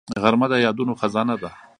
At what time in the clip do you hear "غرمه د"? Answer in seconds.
0.21-0.53